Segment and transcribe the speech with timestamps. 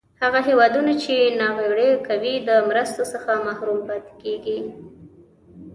[0.21, 4.59] هغه هېوادونه چې ناغیړي کوي د مرستو څخه محروم پاتې کیږي.